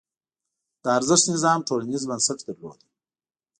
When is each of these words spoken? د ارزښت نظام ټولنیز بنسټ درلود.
د 0.83 0.85
ارزښت 0.97 1.25
نظام 1.33 1.59
ټولنیز 1.67 2.03
بنسټ 2.09 2.39
درلود. 2.47 2.79